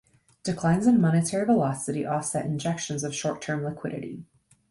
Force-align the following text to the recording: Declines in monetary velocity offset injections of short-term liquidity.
Declines 0.41 0.87
in 0.87 0.99
monetary 0.99 1.45
velocity 1.45 2.07
offset 2.07 2.43
injections 2.47 3.03
of 3.03 3.13
short-term 3.13 3.63
liquidity. 3.63 4.25